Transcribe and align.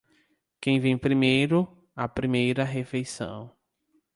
Quem 0.59 0.79
vem 0.79 0.97
primeiro, 0.97 1.67
a 1.95 2.07
primeira 2.07 2.63
refeição. 2.63 3.55